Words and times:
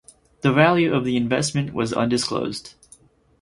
The 0.41 0.51
value 0.51 0.91
of 0.95 1.03
the 1.05 1.15
investment 1.15 1.75
was 1.75 1.93
undisclosed. 1.93 2.73